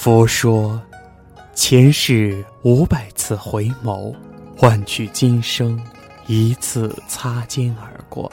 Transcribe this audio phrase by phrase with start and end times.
[0.00, 0.80] 佛说，
[1.56, 4.14] 前世五百次回眸，
[4.56, 5.76] 换取今生
[6.28, 8.30] 一次擦肩而过。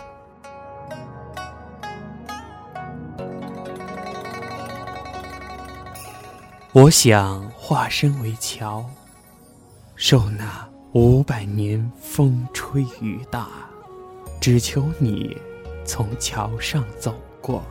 [6.72, 8.86] 我想化身为桥，
[9.96, 13.48] 受那五百年风吹雨打，
[14.40, 15.36] 只求你
[15.84, 17.64] 从桥上走过。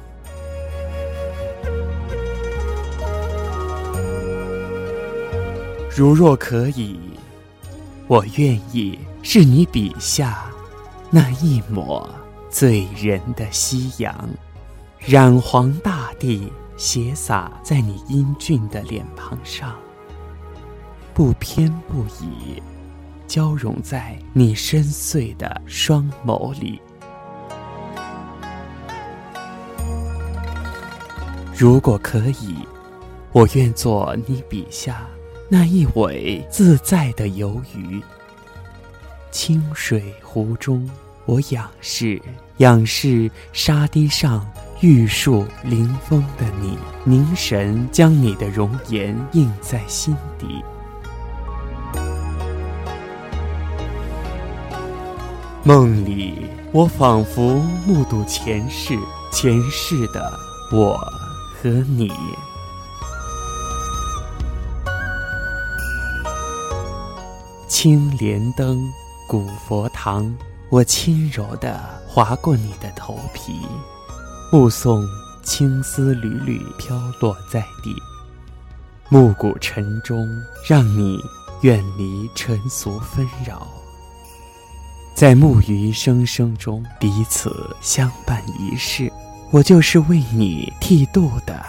[5.97, 6.98] 如若可以，
[8.09, 10.47] 我愿意是你笔下
[11.09, 12.09] 那一抹
[12.51, 14.29] 醉人的夕阳，
[14.99, 16.52] 染黄大地。
[16.77, 19.77] 斜洒在你英俊的脸庞上，
[21.15, 22.61] 不偏不倚，
[23.29, 26.83] 交融在你深邃的双眸里。
[31.57, 32.57] 如果可以，
[33.30, 35.07] 我愿做你笔下
[35.48, 38.02] 那一尾自在的游鱼。
[39.30, 40.88] 清水湖中，
[41.26, 42.20] 我仰视，
[42.59, 44.46] 仰视沙堤上。
[44.80, 50.62] 玉树临风的你，凝神将你的容颜印在心底。
[55.62, 56.34] 梦里，
[56.70, 57.54] 我仿佛
[57.87, 58.95] 目睹前世，
[59.32, 60.38] 前世的
[60.70, 60.98] 我
[61.62, 62.12] 和你。
[67.66, 68.93] 青莲灯，
[69.26, 70.32] 古佛堂，
[70.69, 73.59] 我轻柔地划过你的头皮。
[74.53, 75.04] 目送
[75.43, 77.94] 青丝缕缕飘落在地，
[79.09, 80.28] 暮鼓晨钟，
[80.69, 81.19] 让你
[81.62, 83.66] 远离尘俗纷扰，
[85.15, 89.10] 在木鱼声声中彼此相伴一世。
[89.50, 91.65] 我就是为你剃度的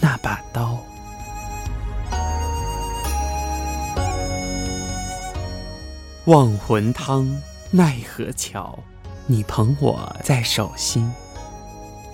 [0.00, 0.78] 那把刀。
[6.26, 7.24] 忘魂汤，
[7.70, 8.76] 奈何桥，
[9.26, 11.08] 你捧我在手心。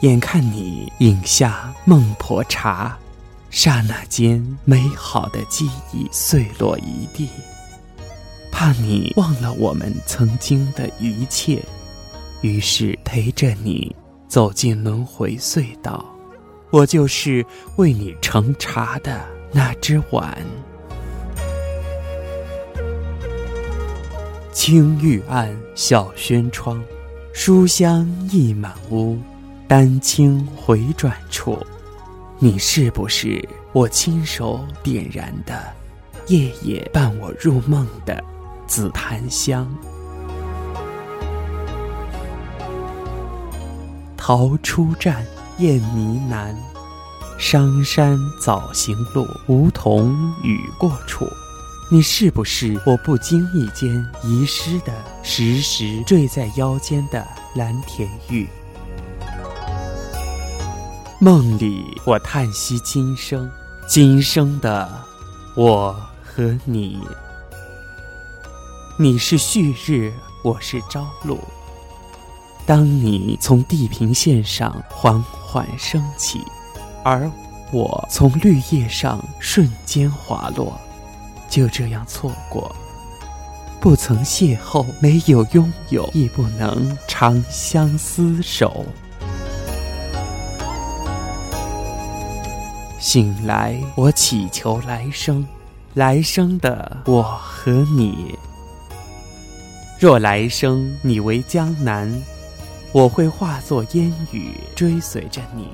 [0.02, 2.94] 眼看你饮下孟婆茶，
[3.48, 7.30] 刹那间美好的记忆碎落一地。
[8.50, 11.62] 怕你忘了我们曾经的一切，
[12.42, 13.96] 于是陪着你
[14.28, 16.04] 走进轮回隧道。
[16.70, 17.44] 我就是
[17.76, 20.36] 为你盛茶的那只碗。
[24.52, 26.84] 青玉案小轩窗，
[27.32, 29.18] 书香溢满屋。
[29.66, 31.58] 丹青回转处，
[32.38, 33.42] 你是不是
[33.72, 35.58] 我亲手点燃的，
[36.26, 38.22] 夜夜伴我入梦的
[38.66, 39.66] 紫檀香？
[44.18, 45.24] 桃出站，
[45.56, 46.54] 燕呢喃，
[47.38, 51.26] 商山早行路，梧桐雨过处，
[51.92, 54.90] 你是不是我不经意间遗失的，
[55.22, 57.22] 时时坠在腰间的
[57.54, 58.48] 蓝田玉？
[61.20, 63.46] 梦里，我叹息今生，
[63.86, 64.90] 今生的
[65.54, 66.98] 我和你。
[68.98, 70.10] 你是旭日，
[70.42, 71.38] 我是朝露。
[72.64, 76.40] 当你从地平线上缓缓升起，
[77.04, 77.30] 而
[77.70, 80.80] 我从绿叶上瞬间滑落，
[81.52, 82.74] 就这样错过，
[83.78, 88.86] 不曾邂逅，没有拥有，亦不能长相厮守。
[92.98, 95.46] 醒来，我祈求来生，
[95.92, 98.34] 来生的我和你。
[100.00, 102.10] 若来生你为江南，
[102.92, 105.68] 我会化作烟雨，追随着你，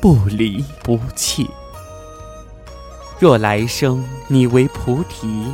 [0.00, 1.46] 不离不弃。
[3.22, 5.46] 若来生你为菩提，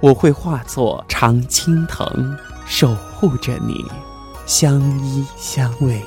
[0.00, 2.36] 我会化作常青藤，
[2.66, 3.84] 守护着你，
[4.44, 6.00] 相依相偎。